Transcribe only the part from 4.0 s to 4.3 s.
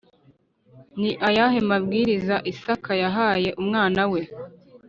we